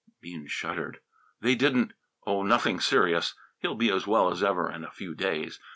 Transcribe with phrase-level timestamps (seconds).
[0.19, 0.99] Bean shuddered.
[1.41, 1.93] "They didn't"
[2.25, 3.35] "Oh, nothing serious.
[3.59, 5.59] He'll be as well as ever in a few days.